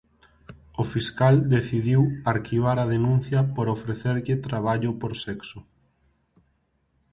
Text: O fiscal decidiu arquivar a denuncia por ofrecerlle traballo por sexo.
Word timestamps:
O 0.81 0.83
fiscal 0.93 1.35
decidiu 1.55 2.01
arquivar 2.33 2.77
a 2.81 2.89
denuncia 2.95 3.39
por 3.55 3.65
ofrecerlle 3.75 4.35
traballo 4.47 4.89
por 5.01 5.11
sexo. 5.25 5.59